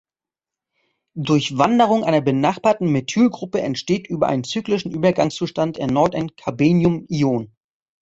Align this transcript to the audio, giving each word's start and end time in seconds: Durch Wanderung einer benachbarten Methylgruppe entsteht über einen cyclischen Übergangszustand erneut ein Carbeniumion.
Durch 1.15 1.59
Wanderung 1.59 2.03
einer 2.05 2.21
benachbarten 2.21 2.91
Methylgruppe 2.91 3.61
entsteht 3.61 4.07
über 4.07 4.27
einen 4.29 4.43
cyclischen 4.43 4.91
Übergangszustand 4.91 5.77
erneut 5.77 6.15
ein 6.15 6.35
Carbeniumion. 6.35 7.55